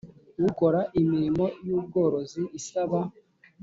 [0.49, 2.99] Ukora imirimo y ubworozi isaba